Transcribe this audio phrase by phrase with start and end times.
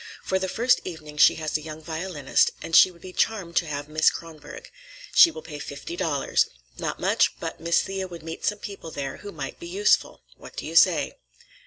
[0.23, 3.67] For the first evening she has a young violinist, and she would be charmed to
[3.67, 4.71] have Miss Kronborg.
[5.13, 6.47] She will pay fifty dollars.
[6.79, 10.23] Not much, but Miss Thea would meet some people there who might be useful.
[10.37, 11.17] What do you say?"